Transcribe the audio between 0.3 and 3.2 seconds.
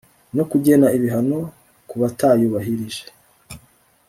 no kugena ibihano kubatayubahirije